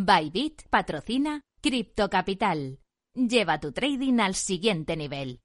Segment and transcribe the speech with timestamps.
[0.00, 2.78] Bybit patrocina Crypto Capital.
[3.14, 5.40] Lleva tu trading al siguiente nivel.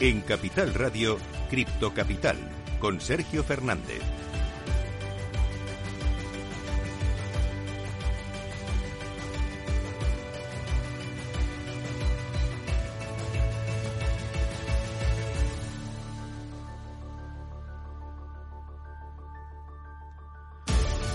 [0.00, 1.18] En Capital Radio,
[1.50, 2.38] Cripto Capital,
[2.80, 4.21] con Sergio Fernández.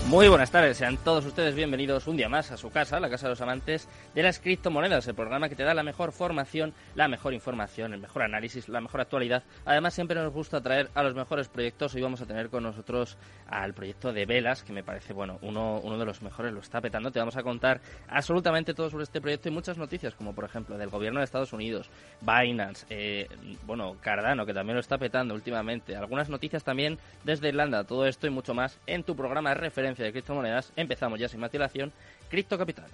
[0.08, 3.26] Muy buenas tardes, sean todos ustedes bienvenidos un día más a su casa, la casa
[3.26, 7.08] de los amantes de las criptomonedas, el programa que te da la mejor formación, la
[7.08, 9.42] mejor información, el mejor análisis, la mejor actualidad.
[9.66, 11.94] Además, siempre nos gusta traer a los mejores proyectos.
[11.94, 15.78] Hoy vamos a tener con nosotros al proyecto de Velas, que me parece, bueno, uno,
[15.84, 17.10] uno de los mejores, lo está petando.
[17.12, 20.78] Te vamos a contar absolutamente todo sobre este proyecto y muchas noticias, como por ejemplo
[20.78, 21.90] del gobierno de Estados Unidos,
[22.22, 23.28] Binance, eh,
[23.66, 25.96] bueno, Cardano, que también lo está petando últimamente.
[25.96, 29.97] Algunas noticias también desde Irlanda, todo esto y mucho más en tu programa de referencia
[30.02, 31.92] de criptomonedas, empezamos ya sin matilación,
[32.28, 32.86] Cripto Capital.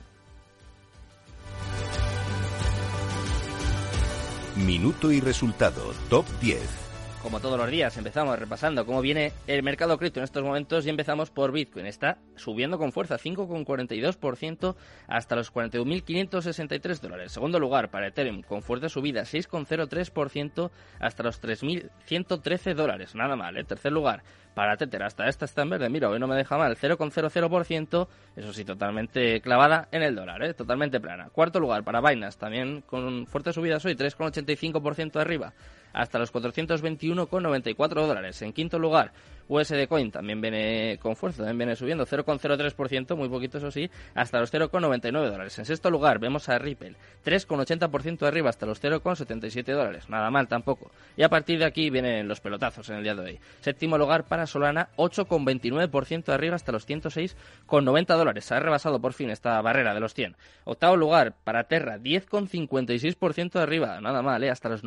[4.57, 6.94] Minuto y resultado, top 10.
[7.25, 10.91] Como todos los días, empezamos repasando cómo viene el mercado cripto en estos momentos y
[10.91, 11.87] empezamos por Bitcoin.
[11.87, 14.77] Está subiendo con fuerza, 5,42%
[15.09, 17.33] hasta los 41.563 dólares.
[17.33, 23.15] Segundo lugar para Ethereum, con fuerte subida, 6,03% hasta los 3.113 dólares.
[23.15, 23.65] Nada mal, ¿eh?
[23.65, 24.23] Tercer lugar
[24.55, 25.03] para Tether.
[25.03, 29.41] Hasta esta está en verde, mira, hoy no me deja mal, 0,00%, eso sí, totalmente
[29.41, 30.53] clavada en el dólar, ¿eh?
[30.53, 31.31] totalmente plana.
[31.31, 35.55] Cuarto lugar para Binance, también con fuerte subida hoy, 3,85% arriba
[35.95, 38.43] hasta los 421,94 dólares.
[38.43, 39.13] En quinto lugar,
[39.49, 44.41] USD Coin también viene con fuerza, también viene subiendo 0,03%, muy poquito eso sí, hasta
[44.41, 45.59] los 0,99 dólares.
[45.59, 50.91] En sexto lugar vemos a Ripple, 3,80% arriba hasta los 0,77 dólares, nada mal tampoco.
[51.17, 53.41] Y a partir de aquí vienen los pelotazos en el día de hoy.
[53.61, 58.45] Séptimo lugar para Solana, 8,29% arriba hasta los 106,90 dólares.
[58.45, 60.37] Se ha rebasado por fin esta barrera de los 100.
[60.65, 64.51] Octavo lugar para Terra, 10,56% arriba, nada mal, ¿eh?
[64.51, 64.83] hasta los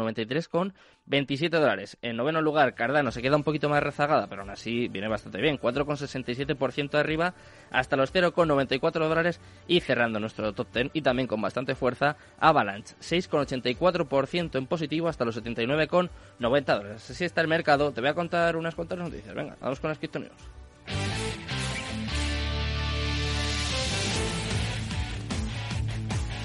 [1.10, 1.98] 93,27 dólares.
[2.02, 5.60] En noveno lugar, Cardano se queda un poquito más rezagada, pero así viene bastante bien,
[5.60, 7.34] 4,67% arriba
[7.72, 9.40] hasta los 0,94 dólares.
[9.68, 15.26] Y cerrando nuestro top 10 y también con bastante fuerza Avalanche, 6,84% en positivo hasta
[15.26, 17.10] los 79,90 dólares.
[17.10, 19.98] Así está el mercado, te voy a contar unas cuantas noticias, venga, vamos con las
[19.98, 20.20] Crypto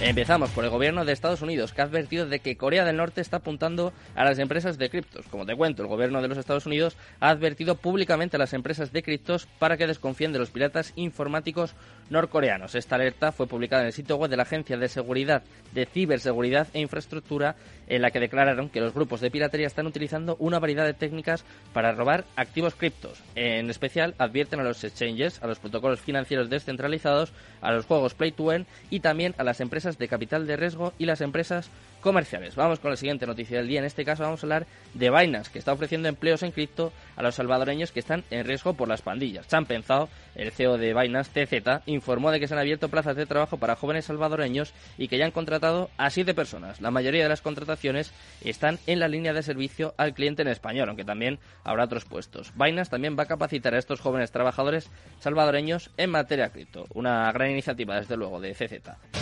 [0.04, 3.20] Empezamos por el gobierno de Estados Unidos, que ha advertido de que Corea del Norte
[3.20, 5.26] está apuntando a las empresas de criptos.
[5.28, 8.92] Como te cuento, el gobierno de los Estados Unidos ha advertido públicamente a las empresas
[8.92, 11.76] de criptos para que desconfíen de los piratas informáticos
[12.12, 12.76] norcoreanos.
[12.76, 15.42] Esta alerta fue publicada en el sitio web de la Agencia de Seguridad
[15.72, 17.56] de Ciberseguridad e Infraestructura,
[17.88, 21.44] en la que declararon que los grupos de piratería están utilizando una variedad de técnicas
[21.72, 23.22] para robar activos criptos.
[23.34, 28.32] En especial, advierten a los exchanges, a los protocolos financieros descentralizados, a los juegos Play
[28.32, 31.70] to Earn y también a las empresas de capital de riesgo y las empresas
[32.02, 32.54] comerciales.
[32.54, 33.78] Vamos con la siguiente noticia del día.
[33.78, 37.22] En este caso vamos a hablar de Binance, que está ofreciendo empleos en cripto a
[37.22, 39.48] los salvadoreños que están en riesgo por las pandillas.
[39.48, 43.24] Chan Pensado, el CEO de Binance, TZ, informó de que se han abierto plazas de
[43.24, 46.80] trabajo para jóvenes salvadoreños y que ya han contratado a siete personas.
[46.80, 50.88] La mayoría de las contrataciones están en la línea de servicio al cliente en español,
[50.88, 52.52] aunque también habrá otros puestos.
[52.54, 54.90] Binance también va a capacitar a estos jóvenes trabajadores
[55.20, 56.86] salvadoreños en materia cripto.
[56.94, 59.21] Una gran iniciativa, desde luego, de CZ.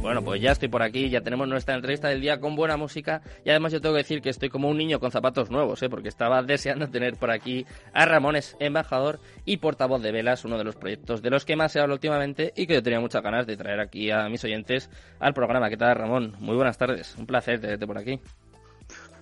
[0.00, 3.20] Bueno, pues ya estoy por aquí, ya tenemos nuestra entrevista del día con buena música
[3.44, 5.90] y además yo tengo que decir que estoy como un niño con zapatos nuevos, ¿eh?
[5.90, 10.64] porque estaba deseando tener por aquí a Ramones, embajador y portavoz de Velas, uno de
[10.64, 13.46] los proyectos de los que más se habla últimamente y que yo tenía muchas ganas
[13.46, 14.88] de traer aquí a mis oyentes
[15.18, 15.68] al programa.
[15.68, 16.36] ¿Qué tal, Ramón?
[16.38, 18.20] Muy buenas tardes, un placer tenerte por aquí.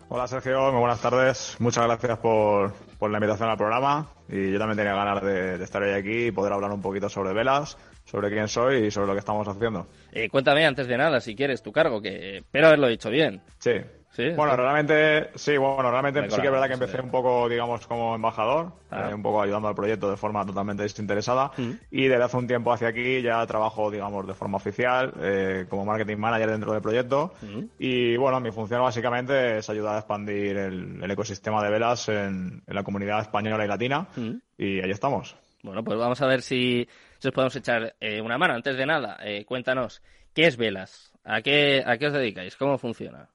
[0.09, 1.57] Hola Sergio, muy buenas tardes.
[1.59, 5.83] Muchas gracias por, la invitación al programa y yo también tenía ganas de, de estar
[5.83, 7.77] hoy aquí y poder hablar un poquito sobre velas
[8.07, 9.87] sobre quién soy y sobre lo que estamos haciendo.
[10.13, 13.43] Eh, cuéntame antes de nada, si quieres, tu cargo, que espero haberlo dicho bien.
[13.59, 13.73] Sí.
[14.17, 14.31] ¿Sí?
[14.31, 18.15] Bueno, realmente, sí, bueno, realmente sí que es verdad que empecé un poco, digamos, como
[18.15, 19.11] embajador, ah.
[19.11, 21.51] eh, un poco ayudando al proyecto de forma totalmente desinteresada.
[21.55, 21.73] Mm.
[21.91, 25.85] Y desde hace un tiempo hacia aquí ya trabajo, digamos, de forma oficial, eh, como
[25.85, 27.35] marketing manager dentro del proyecto.
[27.43, 27.65] Mm.
[27.79, 32.83] Y bueno, mi función básicamente es ayudar a expandir el, ecosistema de velas en, la
[32.83, 34.09] comunidad española y latina.
[34.17, 34.31] Mm.
[34.57, 35.37] Y ahí estamos.
[35.63, 36.89] Bueno, pues vamos a ver si,
[37.23, 38.55] os podemos echar eh, una mano.
[38.55, 40.03] Antes de nada, eh, cuéntanos,
[40.37, 41.15] ¿Qué es Velas?
[41.25, 42.57] ¿A qué, ¿A qué os dedicáis?
[42.57, 43.27] ¿Cómo funciona?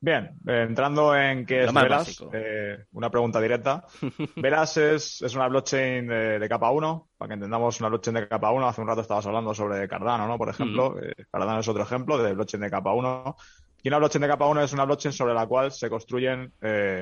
[0.00, 3.84] Bien, eh, entrando en qué es Velas, eh, una pregunta directa.
[4.36, 8.50] Velas es, es una blockchain de, capa 1, para que entendamos una blockchain de capa
[8.50, 8.66] 1.
[8.66, 10.38] Hace un rato estabas hablando sobre Cardano, ¿no?
[10.38, 13.36] Por ejemplo, eh, Cardano es otro ejemplo de blockchain de capa 1.
[13.82, 16.52] Y una blockchain de capa 1 es una blockchain sobre la cual se construyen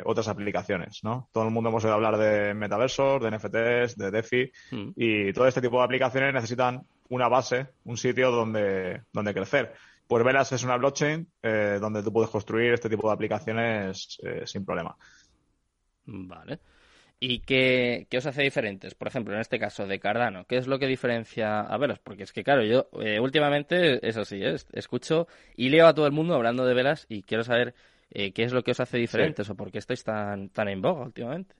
[0.04, 1.28] otras aplicaciones, ¿no?
[1.32, 4.52] Todo el mundo hemos oído hablar de metaversos, de NFTs, de DeFi,
[4.96, 9.74] y todo este tipo de aplicaciones necesitan una base, un sitio donde, donde crecer.
[10.06, 14.42] Pues Velas es una blockchain eh, donde tú puedes construir este tipo de aplicaciones eh,
[14.46, 14.96] sin problema.
[16.06, 16.60] Vale.
[17.20, 18.94] ¿Y qué, os hace diferentes?
[18.94, 21.98] Por ejemplo, en este caso de Cardano, ¿qué es lo que diferencia a Velas?
[21.98, 24.40] Porque es que, claro, yo eh, últimamente es así,
[24.72, 25.26] escucho
[25.56, 27.74] y leo a todo el mundo hablando de Velas y quiero saber
[28.10, 31.02] qué es lo que os hace diferentes o por qué estáis tan, tan en boga
[31.02, 31.54] últimamente.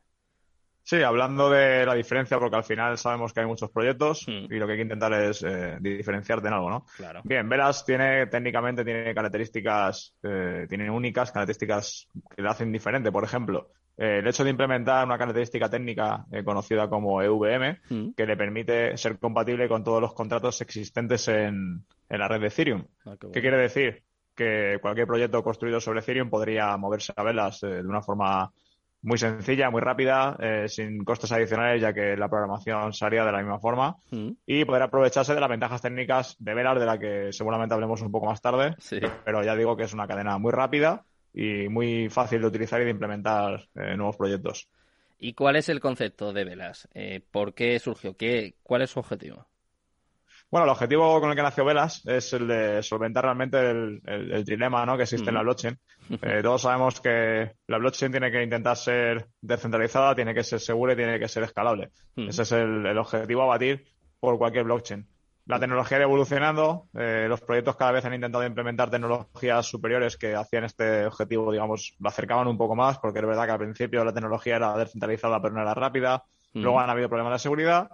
[0.89, 4.51] Sí, hablando de la diferencia, porque al final sabemos que hay muchos proyectos hmm.
[4.51, 6.87] y lo que hay que intentar es eh, diferenciarte en algo, ¿no?
[6.97, 7.21] Claro.
[7.25, 13.13] Bien, Velas tiene, técnicamente tiene características, eh, tiene únicas, características que le hacen diferente.
[13.13, 18.13] Por ejemplo, eh, el hecho de implementar una característica técnica conocida como EVM, hmm.
[18.17, 22.85] que le permite ser compatible con todos los contratos existentes en, la red de Ethereum.
[23.05, 24.03] Ah, qué, quiere decir?
[24.35, 28.53] Que cualquier proyecto construido sobre Ethereum podría moverse a Velas de una forma
[29.03, 33.33] muy sencilla, muy rápida, eh, sin costes adicionales, ya que la programación se haría de
[33.33, 34.31] la misma forma mm.
[34.47, 38.11] y poder aprovecharse de las ventajas técnicas de Velar, de la que seguramente hablemos un
[38.11, 38.75] poco más tarde.
[39.25, 41.05] Pero ya digo que es una cadena muy rápida
[41.39, 44.69] y muy fácil de utilizar y de implementar eh, nuevos proyectos.
[45.21, 46.89] ¿Y cuál es el concepto de Velas?
[46.95, 48.17] Eh, ¿Por qué surgió?
[48.17, 49.47] ¿Qué, ¿Cuál es su objetivo?
[50.51, 54.85] Bueno, el objetivo con el que nació Velas es el de solventar realmente el, dilema
[54.85, 54.97] ¿no?
[54.97, 55.79] que existe en la blockchain.
[56.23, 60.95] Eh, todos sabemos que la blockchain tiene que intentar ser descentralizada, tiene que ser segura
[60.95, 61.91] y tiene que ser escalable.
[62.17, 63.85] Ese es el, objetivo a batir
[64.19, 65.07] por cualquier blockchain.
[65.49, 70.35] La tecnología ha evolucionando, eh, los proyectos cada vez han intentado implementar tecnologías superiores que
[70.35, 74.05] hacían este objetivo, digamos, lo acercaban un poco más, porque es verdad que al principio
[74.05, 76.23] la tecnología era descentralizada pero no era rápida,
[76.53, 77.89] luego han habido problemas de seguridad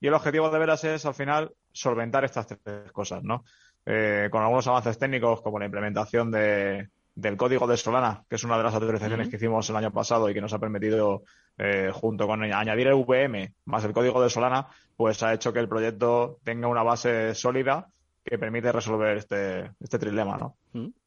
[0.00, 3.44] y el objetivo de Veras es, al final, solventar estas tres cosas, ¿no?
[3.84, 8.44] Eh, con algunos avances técnicos, como la implementación de, del código de Solana, que es
[8.44, 11.24] una de las autorizaciones que hicimos el año pasado y que nos ha permitido,
[11.58, 15.58] eh, junto con añadir el VM más el código de Solana, pues ha hecho que
[15.58, 17.88] el proyecto tenga una base sólida
[18.24, 20.56] que permite resolver este, este trilema, ¿no?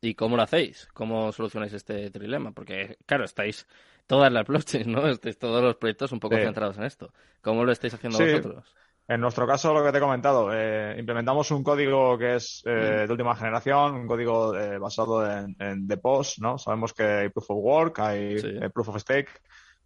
[0.02, 0.88] ¿Y cómo lo hacéis?
[0.94, 2.52] ¿Cómo solucionáis este trilema?
[2.52, 3.68] Porque, claro, estáis
[4.06, 5.08] todas las blockchains, ¿no?
[5.08, 7.14] Estáis todos los proyectos un poco centrados en esto.
[7.42, 8.76] ¿Cómo lo estáis haciendo vosotros?
[9.08, 13.06] En nuestro caso, lo que te he comentado, eh, implementamos un código que es eh,
[13.06, 16.58] de última generación, un código eh, basado en, en POS, ¿no?
[16.58, 19.30] Sabemos que hay Proof of Work, hay Proof of Stake,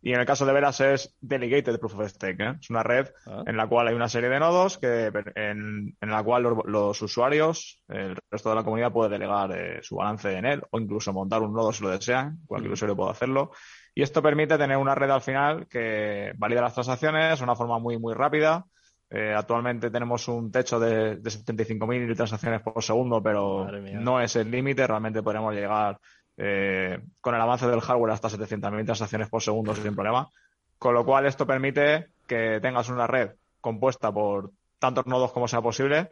[0.02, 2.42] y en el caso de Veras es Delegated Proof of Stake.
[2.42, 2.56] ¿eh?
[2.60, 3.44] Es una red ah.
[3.46, 8.18] en la cual hay una serie de nodos que, en, la cual los, usuarios, el
[8.32, 11.54] resto de la comunidad puede delegar eh, su balance en él o incluso montar un
[11.54, 12.40] nodo si lo desean.
[12.46, 12.74] Cualquier mm.
[12.74, 13.52] usuario puede hacerlo.
[13.94, 17.78] Y esto permite tener una red al final que valida las transacciones de una forma
[17.80, 18.66] muy, muy rápida.
[19.12, 24.52] Eh, actualmente tenemos un techo de, de 75.000 transacciones por segundo, pero no es el
[24.52, 24.86] límite.
[24.86, 26.00] Realmente podremos llegar
[26.38, 30.30] eh, con el avance del hardware hasta 700.000 transacciones por segundo sin problema.
[30.78, 35.62] Con lo cual esto permite que tengas una red compuesta por tantos nodos como sea
[35.62, 36.10] posible,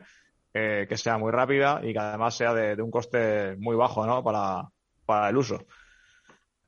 [0.53, 4.23] eh, que sea muy rápida y que además sea de, un coste muy bajo ¿no?
[4.23, 4.67] para,
[5.05, 5.65] para el uso.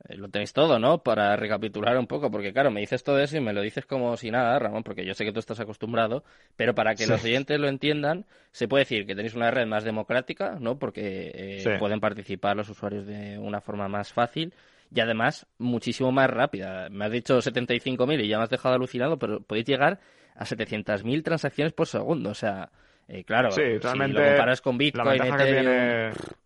[0.08, 1.02] Eh, lo tenéis todo, ¿no?
[1.02, 4.16] Para recapitular un poco, porque claro, me dices todo eso y me lo dices como
[4.16, 6.24] si nada, Ramón, porque yo sé que tú estás acostumbrado,
[6.56, 9.84] pero para que los oyentes lo entiendan, se puede decir que tenéis una red más
[9.84, 10.78] democrática, ¿no?
[10.78, 14.54] Porque eh, pueden participar los usuarios de una forma más fácil
[14.92, 16.88] y además muchísimo más rápida.
[16.90, 20.00] Me has dicho 75.000 y ya me has dejado alucinado, pero podéis llegar
[20.34, 22.70] a 700.000 transacciones por segundo, o sea,
[23.06, 25.20] eh, claro, si lo comparas con Bitcoin,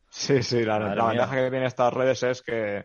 [0.08, 2.84] Sí, sí, la, la ventaja que tiene estas redes es que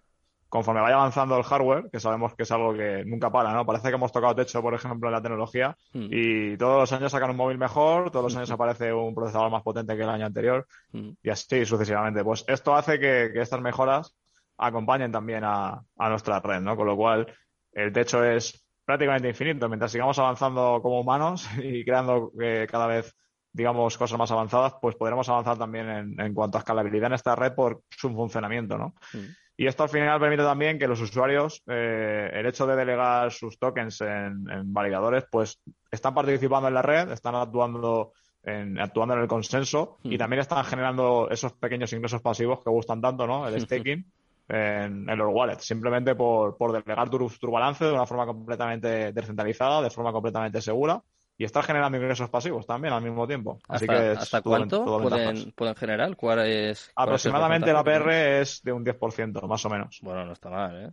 [0.49, 3.65] conforme vaya avanzando el hardware, que sabemos que es algo que nunca para, ¿no?
[3.65, 6.07] Parece que hemos tocado techo, por ejemplo, en la tecnología, hmm.
[6.09, 9.61] y todos los años sacan un móvil mejor, todos los años aparece un procesador más
[9.61, 11.11] potente que el año anterior, hmm.
[11.21, 12.23] y así sucesivamente.
[12.23, 14.15] Pues esto hace que, estas mejoras
[14.57, 16.75] acompañen también a, nuestra red, ¿no?
[16.75, 17.31] Con lo cual,
[17.71, 19.69] el techo es prácticamente infinito.
[19.69, 23.15] Mientras sigamos avanzando como humanos y creando eh, cada vez
[23.51, 27.53] digamos, cosas más avanzadas, pues podremos avanzar también en, cuanto a escalabilidad en esta red
[27.53, 28.93] por su funcionamiento, ¿no?
[29.11, 29.25] Hmm.
[29.59, 33.59] Y esto al final permite también que los usuarios, eh, el hecho de delegar sus
[33.59, 35.59] tokens en, validadores, pues
[35.91, 40.17] están participando en la red, están actuando en, actuando en el consenso y hmm.
[40.17, 43.49] también están generando esos pequeños ingresos pasivos que gustan tanto, ¿no?
[43.49, 44.09] El staking
[44.47, 50.13] en, los wallets, simplemente por, delegar tu, balance de una forma completamente descentralizada, de forma
[50.13, 51.03] completamente segura
[51.39, 53.59] y estar generando ingresos pasivos también al mismo tiempo.
[53.69, 56.17] Así que ¿hasta cuánto pueden, pueden, generar?
[56.17, 59.99] ¿Cuál es, Aproximadamente la PR es de un 10%, más o menos.
[60.01, 60.91] Bueno, no está mal, ¿eh?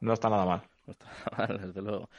[0.00, 0.62] No está nada mal.
[0.86, 2.10] No está nada mal, desde luego.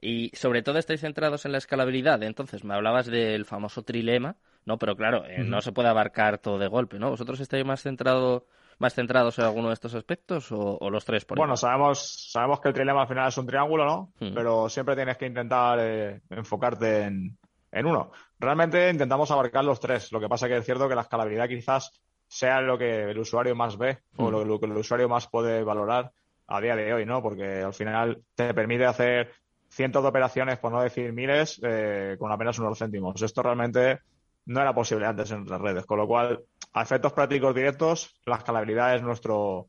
[0.00, 2.22] Y sobre todo estáis centrados en la escalabilidad.
[2.22, 4.78] Entonces, me hablabas del famoso trilema, ¿no?
[4.78, 7.10] Pero claro, eh, no se puede abarcar todo de golpe, ¿no?
[7.10, 8.46] ¿Vosotros estáis más centrado,
[8.78, 12.68] más centrados en alguno de estos aspectos o, los tres por Bueno, sabemos, sabemos que
[12.68, 14.12] el trilema al final es un triángulo, ¿no?
[14.18, 17.38] Pero siempre tienes que intentar eh, enfocarte en,
[17.72, 18.10] en uno.
[18.38, 20.12] Realmente intentamos abarcar los tres.
[20.12, 21.90] Lo que pasa que es cierto que la escalabilidad quizás
[22.28, 26.12] sea lo que el usuario más ve o lo que el usuario más puede valorar
[26.48, 27.22] a día de hoy, ¿no?
[27.22, 29.32] Porque al final te permite hacer
[29.68, 33.20] cientos de operaciones, por no decir miles, eh, con apenas unos céntimos.
[33.22, 34.00] Esto realmente
[34.46, 38.36] no era posible antes en otras redes, con lo cual, a efectos prácticos directos, la
[38.36, 39.68] escalabilidad es nuestro,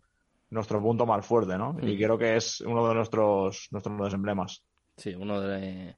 [0.49, 1.75] nuestro punto más fuerte, ¿no?
[1.81, 4.63] Y creo que es uno de nuestros, nuestros emblemas.
[4.95, 5.95] Sí, uno de,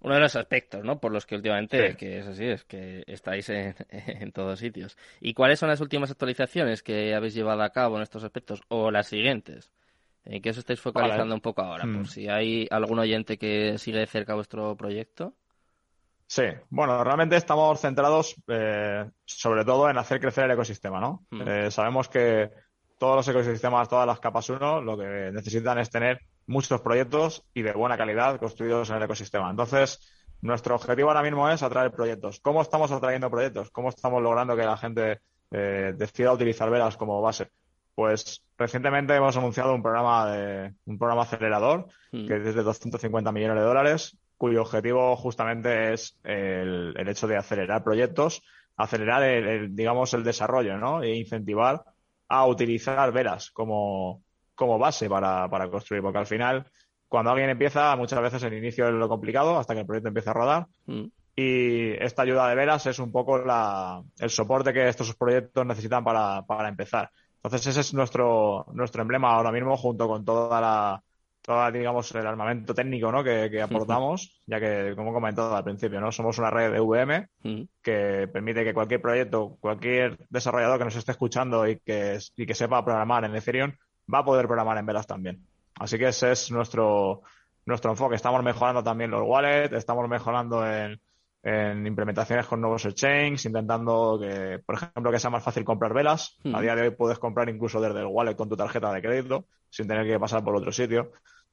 [0.00, 0.98] uno de los aspectos, ¿no?
[0.98, 4.96] Por los que últimamente, que es así, es que estáis en, en, todos sitios.
[5.20, 8.62] ¿Y cuáles son las últimas actualizaciones que habéis llevado a cabo en estos aspectos?
[8.68, 9.70] ¿O las siguientes?
[10.26, 11.84] ¿En qué os estáis focalizando un poco ahora?
[11.84, 12.06] Por mm.
[12.06, 15.34] si hay algún oyente que sigue de cerca vuestro proyecto.
[16.28, 21.24] Sí, bueno, realmente estamos centrados eh, sobre todo en hacer crecer el ecosistema, ¿no?
[21.30, 21.42] Mm.
[21.46, 22.50] Eh, sabemos que
[22.98, 27.62] todos los ecosistemas, todas las capas 1, lo que necesitan es tener muchos proyectos y
[27.62, 29.50] de buena calidad construidos en el ecosistema.
[29.50, 30.00] Entonces,
[30.40, 32.40] nuestro objetivo ahora mismo es atraer proyectos.
[32.40, 33.70] ¿Cómo estamos atrayendo proyectos?
[33.70, 37.50] ¿Cómo estamos logrando que la gente eh, decida utilizar velas como base?
[37.94, 42.26] Pues recientemente hemos anunciado un programa de un programa acelerador hmm.
[42.26, 47.82] que es de 250 millones de dólares, cuyo objetivo justamente es el, hecho de acelerar
[47.82, 48.42] proyectos,
[48.76, 51.02] acelerar el, digamos el desarrollo, ¿no?
[51.02, 51.82] E incentivar
[52.28, 54.22] a utilizar velas como,
[54.54, 56.66] como base para, para construir, porque al final
[57.08, 60.30] cuando alguien empieza, muchas veces el inicio es lo complicado hasta que el proyecto empieza
[60.32, 60.66] a rodar.
[60.86, 61.06] Hmm.
[61.36, 66.02] Y esta ayuda de velas es un poco la, el soporte que estos proyectos necesitan
[66.02, 67.10] para, para empezar.
[67.36, 71.02] Entonces ese es nuestro, nuestro emblema ahora mismo junto con toda la,
[71.46, 73.22] toda, digamos, el armamento técnico ¿no?
[73.22, 76.10] que, aportamos, ya que, como he comentado al principio, ¿no?
[76.10, 77.28] somos una red de VM
[77.80, 82.54] que permite que cualquier proyecto, cualquier desarrollador que nos esté escuchando y que, y que
[82.54, 83.72] sepa programar en Ethereum,
[84.12, 85.46] va a poder programar en Velas también.
[85.76, 87.22] Así que ese es nuestro,
[87.64, 88.16] nuestro enfoque.
[88.16, 91.00] Estamos mejorando también los wallets, estamos mejorando en,
[91.48, 96.36] en implementaciones con nuevos exchanges, intentando que, por ejemplo, que sea más fácil comprar velas.
[96.44, 96.60] A hmm.
[96.60, 99.86] día de hoy puedes comprar incluso desde el wallet con tu tarjeta de crédito, sin
[99.86, 101.12] tener que pasar por otro sitio.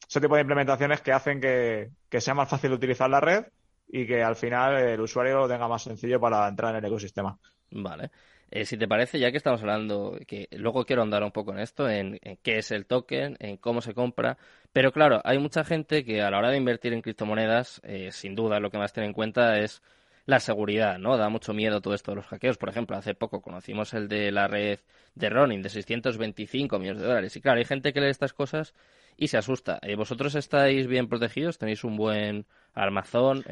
[0.09, 3.45] Ese tipo de implementaciones que hacen que, sea más fácil utilizar la red
[3.87, 7.37] y que al final el usuario lo tenga más sencillo para entrar en el ecosistema.
[7.71, 8.11] Vale.
[8.55, 11.59] Eh, si te parece, ya que estamos hablando, que luego quiero andar un poco en
[11.59, 14.37] esto, en, qué es el token, en cómo se compra,
[14.71, 18.35] pero claro, hay mucha gente que a la hora de invertir en criptomonedas, eh, sin
[18.35, 19.81] duda lo que más tiene en cuenta es
[20.25, 21.17] la seguridad, ¿no?
[21.17, 22.57] Da mucho miedo todo esto de los hackeos.
[22.57, 24.79] Por ejemplo, hace poco conocimos el de la red
[25.15, 27.35] de Ronin de 625 millones de dólares.
[27.35, 28.73] Y claro, hay gente que lee estas cosas
[29.17, 29.79] y se asusta.
[29.81, 31.57] Eh, ¿Vosotros estáis bien protegidos?
[31.57, 33.43] ¿Tenéis un buen armazón?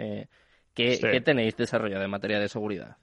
[0.74, 2.98] ¿qué, tenéis desarrollado en materia de seguridad?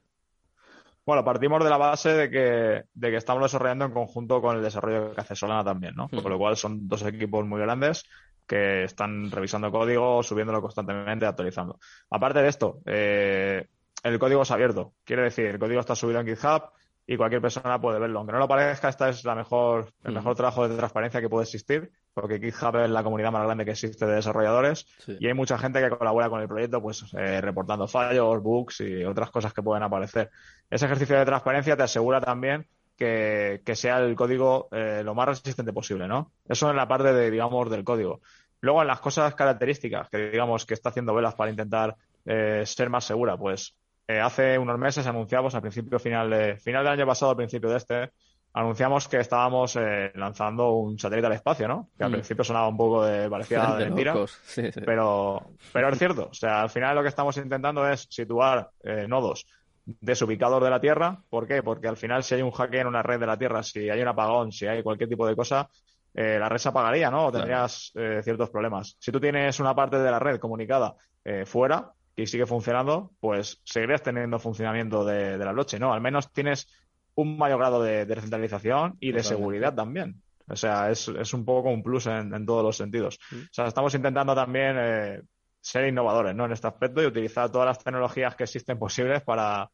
[1.05, 4.63] Bueno, partimos de la base de que, de que estamos desarrollando en conjunto con el
[4.63, 6.09] desarrollo que hace Solana también, ¿no?
[6.09, 8.05] Con lo cual son dos equipos muy grandes
[8.49, 11.79] que están revisando código, subiéndolo constantemente, actualizando.
[12.11, 13.67] Aparte de esto, eh,
[14.03, 14.95] el código es abierto.
[15.05, 16.63] Quiere decir, el código está subido en GitHub
[17.07, 18.19] y cualquier persona puede verlo.
[18.19, 21.45] Aunque no lo parezca, esta es la mejor, el mejor trabajo de transparencia que puede
[21.45, 25.59] existir, porque GitHub es la comunidad más grande que existe de desarrolladores y hay mucha
[25.59, 29.63] gente que colabora con el proyecto, pues eh, reportando fallos, bugs y otras cosas que
[29.63, 30.31] pueden aparecer.
[30.71, 32.67] Ese ejercicio de transparencia te asegura también
[32.99, 36.33] que, sea el código eh, lo más resistente posible, ¿no?
[36.49, 38.21] Eso en la parte de, digamos, del código.
[38.61, 42.91] Luego, en las cosas características que, digamos, que está haciendo Velas para intentar eh, ser
[42.91, 43.77] más segura, pues
[44.09, 47.71] eh, hace unos meses anunciamos al principio final de final del año pasado, al principio
[47.71, 48.11] de este,
[48.53, 51.91] anunciamos que estábamos eh, lanzando un satélite al espacio, ¿no?
[51.97, 52.15] Que al mm.
[52.15, 54.15] principio sonaba un poco de parecía de mentira,
[54.85, 56.29] pero pero es cierto.
[56.31, 59.47] O sea, al final lo que estamos intentando es situar eh, nodos
[60.01, 61.23] desubicados de la Tierra.
[61.29, 61.63] ¿Por qué?
[61.63, 64.01] Porque al final si hay un hackeo en una red de la Tierra, si hay
[64.01, 65.69] un apagón, si hay cualquier tipo de cosa,
[66.15, 67.27] la red se apagaría, ¿no?
[67.27, 67.93] O tendrías
[68.23, 68.97] ciertos problemas.
[68.99, 70.95] Si tú tienes una parte de la red comunicada
[71.45, 75.93] fuera, y sigue funcionando, pues seguirías teniendo funcionamiento de, la noche, ¿no?
[75.93, 76.67] Al menos tienes
[77.15, 80.21] un mayor grado de, descentralización y de seguridad también.
[80.49, 83.21] O sea, es, un poco un plus en, todos los sentidos.
[83.33, 85.23] O sea, estamos intentando también eh,
[85.61, 86.47] ser innovadores ¿no?
[86.47, 89.71] en este aspecto y utilizar todas las tecnologías que existen posibles para,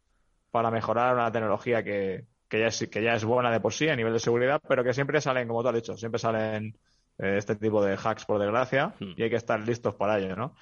[0.54, 3.88] para mejorar una tecnología que, que, ya es, que ya es buena de por sí
[3.88, 6.78] a nivel de seguridad, pero que siempre salen, como tú has dicho, siempre salen
[7.18, 9.14] eh, este tipo de hacks, por desgracia, hmm.
[9.16, 10.54] y hay que estar listos para ello, ¿no?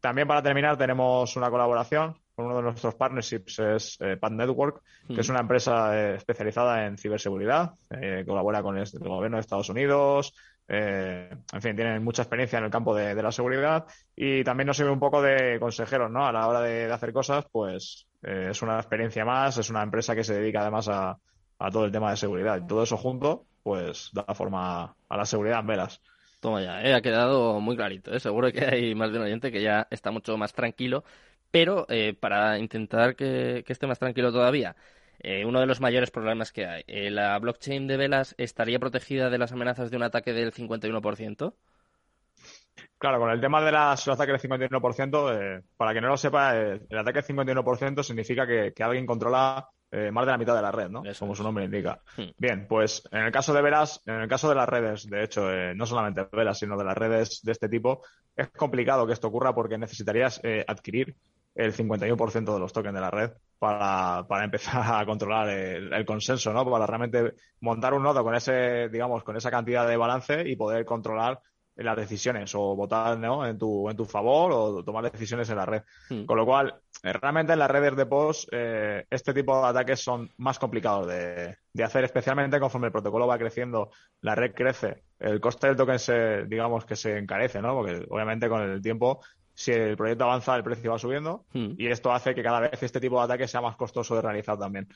[0.00, 4.82] también para terminar tenemos una colaboración con uno de nuestros partnerships, es eh, Pad Network,
[5.08, 9.70] que es una empresa eh, especializada en ciberseguridad, eh, colabora con el, gobierno de Estados
[9.70, 10.34] Unidos,
[10.68, 14.90] en fin, tienen mucha experiencia en el campo de, la seguridad y también nos sirve
[14.90, 16.26] un poco de consejeros, ¿no?
[16.26, 20.24] A la hora de, hacer cosas, pues es una experiencia más, es una empresa que
[20.24, 21.18] se dedica además a,
[21.58, 25.24] a todo el tema de seguridad y todo eso junto, pues da forma a la
[25.24, 26.00] seguridad en velas.
[26.40, 28.14] Toma ya, eh, ha quedado muy clarito.
[28.14, 28.20] ¿eh?
[28.20, 31.04] Seguro que hay más de un oyente que ya está mucho más tranquilo.
[31.50, 34.76] Pero eh, para intentar que, esté más tranquilo todavía,
[35.20, 39.38] eh, uno de los mayores problemas que hay, ¿la blockchain de velas estaría protegida de
[39.38, 41.54] las amenazas de un ataque del 51%?
[42.98, 46.56] Claro, con el tema de las, los ataques del 51%, para que no lo sepa,
[46.56, 50.62] el ataque del 51% significa que, que alguien controla eh, más de la mitad de
[50.62, 51.02] la red, ¿no?
[51.18, 52.00] Como su nombre indica.
[52.16, 52.30] Hmm.
[52.36, 55.50] Bien, pues en el caso de Veras, en el caso de las redes, de hecho,
[55.52, 58.02] eh, no solamente Veras, sino de las redes de este tipo,
[58.34, 61.16] es complicado que esto ocurra porque necesitarías eh, adquirir
[61.54, 66.04] el 51% de los tokens de la red para, para empezar a controlar el, el,
[66.04, 66.68] consenso, ¿no?
[66.68, 70.84] Para realmente montar un nodo con ese, digamos, con esa cantidad de balance y poder
[70.84, 71.40] controlar
[71.76, 73.46] las decisiones o votar ¿no?
[73.46, 75.82] en, tu, en tu favor o tomar decisiones en la red.
[76.08, 76.24] Hmm.
[76.24, 80.00] Con lo cual, eh, realmente en las redes de post eh, este tipo de ataques
[80.00, 83.90] son más complicados de, de, hacer, especialmente conforme el protocolo va creciendo,
[84.22, 87.74] la red crece, el coste del token se, digamos que se encarece, ¿no?
[87.74, 89.20] Porque obviamente con el tiempo,
[89.52, 91.72] si el proyecto avanza, el precio va subiendo hmm.
[91.76, 94.58] y esto hace que cada vez este tipo de ataques sea más costoso de realizar
[94.58, 94.88] también.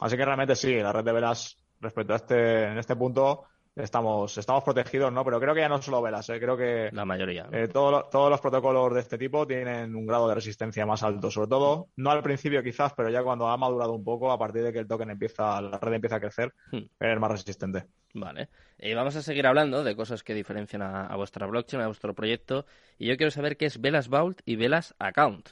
[0.00, 3.44] Así que realmente sí, la red de velas respecto a este, en este punto,
[3.76, 5.24] estamos, estamos protegidos, ¿no?
[5.24, 6.38] Pero creo que ya no solo velas, ¿eh?
[6.38, 7.48] creo que la mayoría.
[7.52, 11.48] Eh, todos los protocolos de este tipo tienen un grado de resistencia más alto, sobre
[11.48, 14.72] todo, no al principio quizás, pero ya cuando ha madurado un poco, a partir de
[14.72, 16.82] que el token empieza, la red empieza a crecer, hmm.
[17.00, 17.86] es más resistente.
[18.14, 18.48] Vale.
[18.78, 22.64] Eh, vamos a seguir hablando de cosas que diferencian a, vuestra blockchain, a vuestro proyecto,
[22.98, 25.48] y yo quiero saber qué es Velas Vault y Velas Account.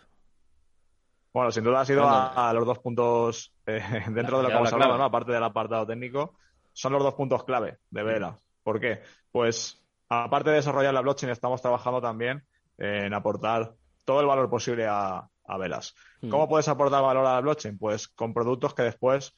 [1.32, 4.72] Bueno, sin duda ha sido a, los dos puntos eh, dentro de lo que hemos
[4.72, 5.04] hablado, ¿no?
[5.04, 6.34] Aparte del apartado técnico
[6.72, 8.36] son los dos puntos clave de Vela.
[8.62, 9.02] ¿Por qué?
[9.30, 12.44] Pues aparte de desarrollar la blockchain, estamos trabajando también
[12.78, 15.94] en aportar todo el valor posible a, velas.
[16.22, 16.30] Mm.
[16.30, 17.76] ¿Cómo puedes aportar valor a la blockchain?
[17.76, 19.34] Pues con productos que después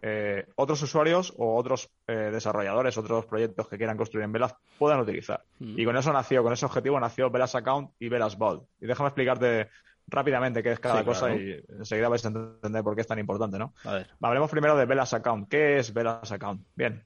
[0.00, 5.00] eh, otros usuarios o otros eh, desarrolladores, otros proyectos que quieran construir en velas puedan
[5.00, 5.42] utilizar.
[5.58, 5.78] Mm.
[5.78, 8.64] Y con eso nació, con ese objetivo nació Velas Account y Velas Vault.
[8.80, 9.68] Y déjame explicarte
[10.08, 13.58] rápidamente qué es cada cosa y enseguida vais a entender por qué es tan importante,
[13.58, 13.74] ¿no?
[13.84, 14.10] A ver.
[14.20, 15.48] Hablemos primero de Velas Account.
[15.48, 16.66] ¿Qué es Velas Account?
[16.74, 17.04] Bien.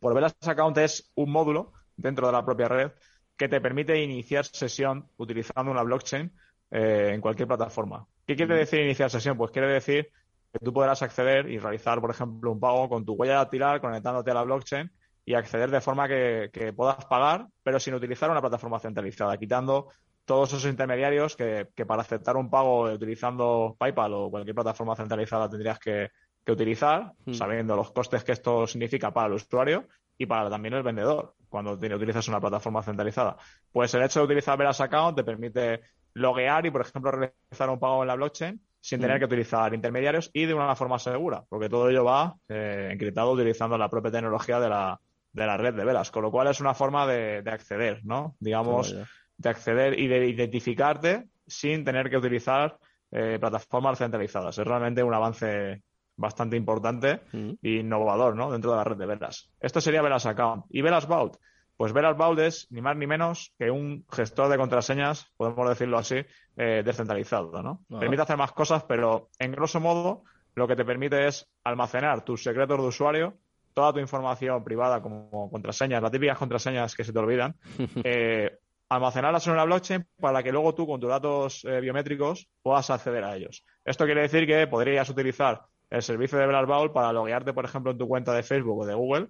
[0.00, 2.92] Por Velas Account es un módulo dentro de la propia red
[3.36, 6.32] que te permite iniciar sesión utilizando una blockchain
[6.70, 8.06] eh, en cualquier plataforma.
[8.26, 9.36] ¿Qué quiere decir iniciar sesión?
[9.36, 10.08] Pues quiere decir
[10.52, 14.30] que tú podrás acceder y realizar, por ejemplo, un pago con tu huella dactilar conectándote
[14.30, 14.90] a la blockchain
[15.24, 19.88] y acceder de forma que, que puedas pagar, pero sin utilizar una plataforma centralizada, quitando
[20.26, 25.78] todos esos intermediarios que, para aceptar un pago utilizando PayPal o cualquier plataforma centralizada tendrías
[25.78, 26.10] que,
[26.48, 27.32] utilizar, hmm.
[27.32, 31.72] sabiendo los costes que esto significa para el usuario y para también el vendedor cuando
[31.72, 33.36] utilizas una plataforma centralizada.
[33.72, 35.80] Pues el hecho de utilizar Velas Account te permite
[36.14, 39.18] loguear y, por ejemplo, realizar un pago en la blockchain sin tener hmm.
[39.18, 43.76] que utilizar intermediarios y de una forma segura, porque todo ello va eh, encriptado utilizando
[43.76, 45.00] la propia tecnología de la,
[45.32, 48.36] de la red de velas, con lo cual es una forma de, acceder, ¿no?
[48.40, 48.94] Digamos,
[49.38, 52.78] de acceder y de identificarte sin tener que utilizar
[53.10, 54.58] eh, plataformas centralizadas.
[54.58, 55.82] Es realmente un avance
[56.16, 57.50] bastante importante mm.
[57.62, 58.50] e innovador ¿no?
[58.50, 59.50] dentro de la red de Velas.
[59.60, 60.64] Esto sería Velas Account.
[60.70, 61.36] ¿Y Velas Vault?
[61.76, 65.98] Pues Velas Vault es ni más ni menos que un gestor de contraseñas, podemos decirlo
[65.98, 66.16] así,
[66.56, 67.62] eh, descentralizado.
[67.62, 67.84] ¿no?
[68.00, 72.42] Permite hacer más cosas, pero en grosso modo lo que te permite es almacenar tus
[72.42, 73.34] secretos de usuario,
[73.74, 77.54] toda tu información privada como contraseñas, las típicas contraseñas que se te olvidan,
[78.04, 82.88] eh, almacenarlas en una blockchain para que luego tú con tus datos eh, biométricos puedas
[82.90, 83.64] acceder a ellos.
[83.84, 87.98] Esto quiere decir que podrías utilizar el servicio de Velar para loguearte, por ejemplo, en
[87.98, 89.28] tu cuenta de Facebook o de Google,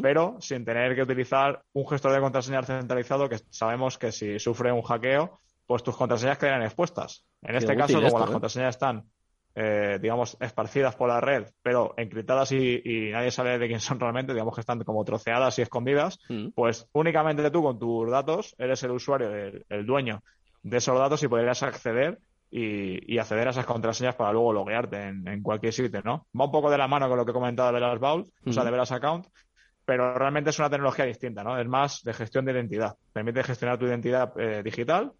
[0.00, 4.70] pero sin tener que utilizar un gestor de contraseñas centralizado que sabemos que si sufre
[4.70, 7.24] un hackeo, pues tus contraseñas quedan expuestas.
[7.40, 8.32] En este caso, como las ¿eh?
[8.32, 9.04] contraseñas están
[9.54, 14.32] eh, digamos, esparcidas por la red, pero encriptadas y, nadie sabe de quién son realmente,
[14.32, 16.48] digamos que están como troceadas y escondidas, mm.
[16.54, 19.30] pues únicamente tú con tus datos eres el usuario,
[19.68, 20.22] el, dueño
[20.62, 22.18] de esos datos y podrías acceder
[22.50, 26.26] y, acceder a esas contraseñas para luego loguearte en, cualquier sitio, ¿no?
[26.38, 28.52] Va un poco de la mano con lo que he comentado de Velas Vault, o
[28.52, 28.72] sea, de mm.
[28.72, 29.26] Velas Account,
[29.84, 31.58] pero realmente es una tecnología distinta, ¿no?
[31.58, 32.96] Es más de gestión de identidad.
[33.12, 35.12] Permite gestionar tu identidad eh, digital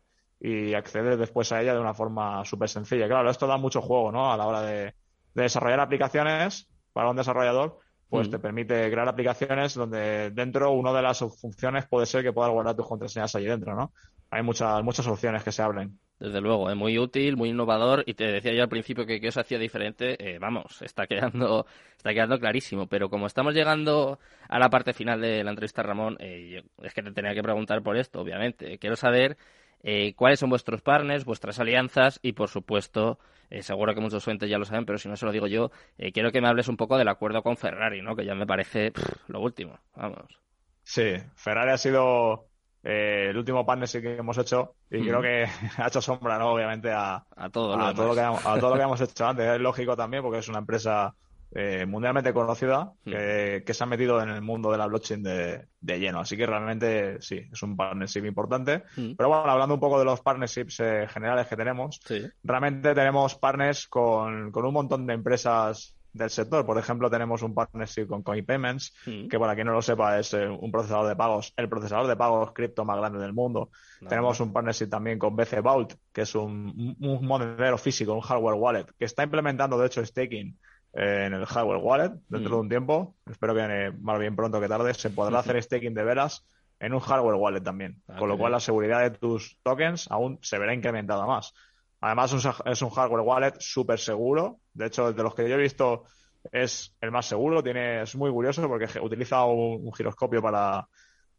[0.44, 3.06] y acceder después a ella de una forma súper sencilla.
[3.06, 4.32] Claro, esto da mucho juego, ¿no?
[4.32, 4.94] A la hora de,
[5.34, 7.78] desarrollar aplicaciones para un desarrollador,
[8.08, 8.30] pues mm.
[8.32, 12.74] te permite crear aplicaciones donde dentro una de las funciones puede ser que puedas guardar
[12.74, 13.92] tus contraseñas allí dentro, ¿no?
[14.32, 15.98] hay muchas, muchas opciones que se abren.
[16.18, 19.28] Desde luego, es muy útil, muy innovador y te decía yo al principio que, que
[19.28, 21.66] os hacía diferente, eh, vamos, está quedando,
[21.98, 22.86] está quedando clarísimo.
[22.86, 27.02] Pero como estamos llegando a la parte final de la entrevista, Ramón, eh, es que
[27.02, 28.78] te tenía que preguntar por esto, obviamente.
[28.78, 29.36] Quiero saber
[29.82, 33.18] eh, cuáles son vuestros partners, vuestras alianzas y, por supuesto,
[33.60, 35.70] seguro que muchos oyentes ya lo saben, pero si no se lo digo yo,
[36.14, 38.16] quiero que me hables un poco del acuerdo con Ferrari, ¿no?
[38.16, 38.92] Que ya me parece
[39.28, 40.40] lo último, vamos.
[40.82, 42.48] Sí, Ferrari ha sido
[42.84, 45.44] eh, el último partnership que hemos hecho y creo que
[45.76, 46.52] ha hecho sombra, ¿no?
[46.52, 49.46] Obviamente a, todo, lo todo, lo que, a todo lo que hemos hecho antes.
[49.46, 51.14] Es lógico también porque es una empresa
[51.54, 56.20] eh, mundialmente conocida que, se ha metido en el mundo de la blockchain de, lleno.
[56.20, 58.84] Así que realmente sí, es un partnership importante.
[58.94, 62.00] Pero bueno, hablando un poco de los partnerships eh, generales que tenemos,
[62.42, 66.64] realmente tenemos partners con, con un montón de empresas del sector.
[66.64, 69.28] Por ejemplo, tenemos un partnership con CoinPayments, mm.
[69.28, 72.16] que para quien no lo sepa es eh, un procesador de pagos, el procesador de
[72.16, 73.70] pagos cripto más grande del mundo.
[74.08, 78.56] Tenemos un partnership también con BC Vault, que es un, un monedero físico, un hardware
[78.56, 80.58] wallet, que está implementando, de hecho, staking
[80.92, 82.54] en el hardware wallet dentro mm.
[82.54, 83.16] de un tiempo.
[83.30, 86.46] Espero que eh, más bien pronto que tarde se podrá hacer staking de veras
[86.80, 88.02] en un hardware wallet también.
[88.08, 91.54] Ah, con lo cual la seguridad de tus tokens aún se verá incrementada más.
[92.00, 94.58] Además, es un hardware wallet súper seguro.
[94.74, 96.02] De hecho, de los que yo he visto,
[96.50, 97.62] es el más seguro.
[97.62, 100.88] Tiene, es muy curioso porque utiliza un, giroscopio para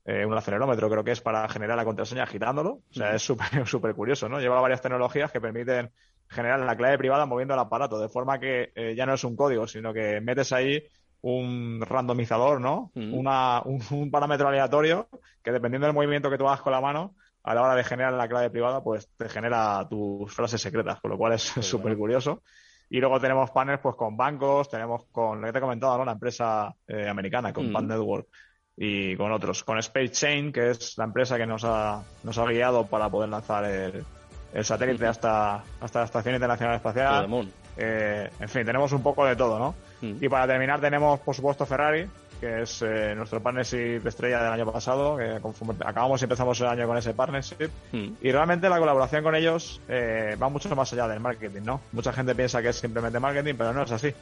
[0.05, 2.79] eh, un acelerómetro, creo que es para generar la contraseña agitándolo.
[2.89, 4.39] O sea, es súper súper curioso, ¿no?
[4.39, 5.91] Lleva varias tecnologías que permiten
[6.33, 9.35] generar la clave privada moviendo el aparato, de forma que eh, ya no es un
[9.35, 10.83] código, sino que metes ahí
[11.21, 12.91] un randomizador, ¿no?
[12.95, 15.07] Una, un, parámetro aleatorio
[15.41, 18.13] que dependiendo del movimiento que tú hagas con la mano, a la hora de generar
[18.13, 22.43] la clave privada, pues te genera tus frases secretas, con lo cual es súper curioso.
[22.89, 26.05] Y luego tenemos panels pues con bancos, tenemos con lo que te he comentado, ¿no?
[26.05, 27.73] La empresa eh, americana, con mm.
[27.73, 28.27] Pan Network
[28.75, 29.63] y con otros.
[29.63, 33.29] Con Space Chain, que es la empresa que nos ha, nos ha guiado para poder
[33.29, 34.03] lanzar el,
[34.53, 37.47] el satélite hasta, hasta la Estación Internacional Espacial.
[37.75, 39.75] Eh, en fin, tenemos un poco de todo, ¿no?
[40.01, 40.23] Mm.
[40.23, 42.07] Y para terminar tenemos, por supuesto, Ferrari,
[42.39, 45.39] que es eh, nuestro partnership estrella del año pasado, que
[45.85, 47.69] acabamos y empezamos el año con ese partnership.
[47.91, 51.81] Y realmente la colaboración con ellos eh, va mucho más allá del marketing, ¿no?
[51.91, 54.13] Mucha gente piensa que es simplemente marketing, pero no es así.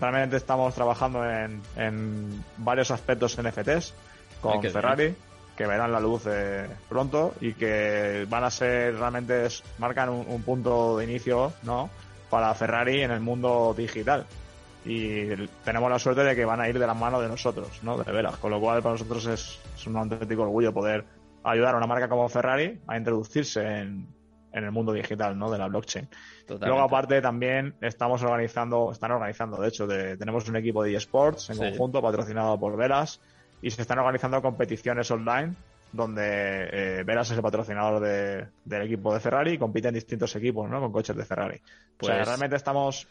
[0.00, 3.94] Realmente estamos trabajando en, varios aspectos NFTs
[4.40, 5.14] con Ferrari,
[5.56, 10.98] que verán la luz eh, pronto y que van a ser realmente, marcan un punto
[10.98, 11.90] de inicio, ¿no?
[12.30, 14.26] Para Ferrari en el mundo digital
[14.86, 17.98] y tenemos la suerte de que van a ir de la mano de nosotros, ¿no?
[17.98, 21.04] De veras, con lo cual para nosotros es, un auténtico orgullo poder
[21.42, 24.14] ayudar a una marca como Ferrari a introducirse en,
[24.52, 25.50] el mundo digital, ¿no?
[25.50, 26.08] De la blockchain.
[26.60, 31.58] Luego aparte también estamos organizando, están organizando, de hecho, tenemos un equipo de eSports en
[31.58, 33.20] conjunto patrocinado por Veras
[33.62, 35.54] y se están organizando competiciones online
[35.92, 40.80] donde eh, Veras es el patrocinador del equipo de Ferrari y compiten distintos equipos, ¿no?
[40.80, 41.60] Con coches de Ferrari.
[41.96, 43.06] Pues realmente estamos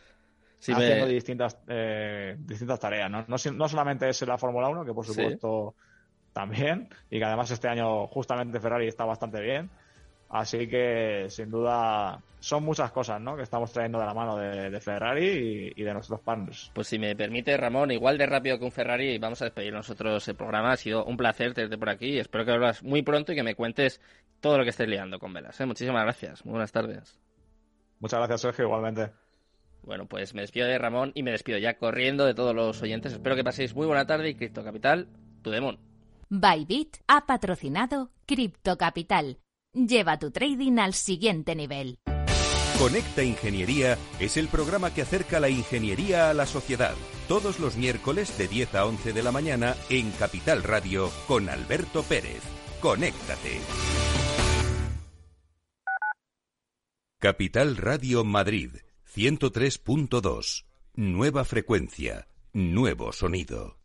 [0.59, 3.09] haciendo distintas, eh, distintas tareas.
[3.09, 3.25] ¿no?
[3.27, 5.75] No, solamente es la Fórmula 1, que por supuesto
[6.33, 9.69] también, y que además este año justamente Ferrari está bastante bien.
[10.35, 13.37] Así que, sin duda, son muchas cosas ¿no?
[13.37, 16.71] que estamos trayendo de la mano de, Ferrari y, de nuestros partners.
[16.73, 20.27] Pues si me permite, Ramón, igual de rápido que un Ferrari, vamos a despedir nosotros
[20.27, 20.73] el programa.
[20.73, 22.19] Ha sido un placer tenerte por aquí.
[22.19, 24.01] Espero que hablas muy pronto y que me cuentes
[24.41, 25.57] todo lo que estés liando con Velas.
[25.61, 25.65] ¿eh?
[25.65, 26.43] Muchísimas gracias.
[26.43, 27.17] Muy buenas tardes.
[28.01, 29.11] Muchas gracias, Sergio, igualmente.
[29.83, 33.13] Bueno, pues me despido de Ramón y me despido ya corriendo de todos los oyentes.
[33.13, 35.07] Espero que paséis muy buena tarde y Cripto Capital,
[35.41, 35.79] tu demon.
[36.27, 39.37] Bybit ha patrocinado Cripto Capital.
[39.75, 41.99] Lleva tu trading al siguiente nivel.
[42.79, 46.95] Conecta Ingeniería es el programa que acerca la ingeniería a la sociedad.
[47.27, 52.03] Todos los miércoles de 10 a 11 de la mañana en Capital Radio con Alberto
[52.03, 52.41] Pérez.
[52.81, 53.59] Conéctate.
[57.19, 58.71] Capital Radio Madrid
[59.13, 60.65] 103.2.
[60.93, 63.84] Nueva frecuencia, nuevo sonido.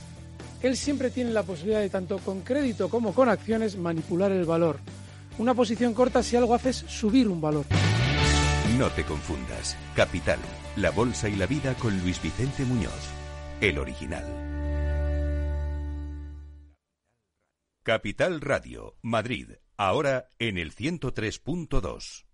[0.63, 4.79] Él siempre tiene la posibilidad de, tanto con crédito como con acciones, manipular el valor.
[5.37, 7.65] Una posición corta si algo hace es subir un valor.
[8.77, 9.75] No te confundas.
[9.95, 10.39] Capital,
[10.75, 13.09] la bolsa y la vida con Luis Vicente Muñoz,
[13.59, 14.25] el original.
[17.83, 19.47] Capital Radio, Madrid,
[19.81, 22.30] Ahora en el 103.2.